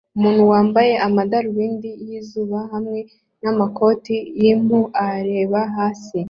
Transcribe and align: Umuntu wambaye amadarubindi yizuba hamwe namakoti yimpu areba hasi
Umuntu 0.17 0.41
wambaye 0.51 0.93
amadarubindi 1.07 1.89
yizuba 2.07 2.59
hamwe 2.71 2.99
namakoti 3.41 4.15
yimpu 4.39 4.79
areba 5.11 5.59
hasi 5.75 6.17